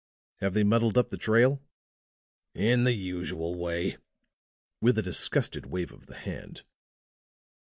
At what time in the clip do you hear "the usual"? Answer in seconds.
2.85-3.53